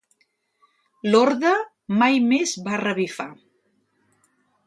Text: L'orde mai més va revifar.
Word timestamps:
L'orde 1.09 1.51
mai 1.99 2.17
més 2.31 2.55
va 2.69 2.81
revifar. 2.85 3.31